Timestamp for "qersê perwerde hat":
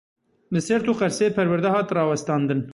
0.99-1.87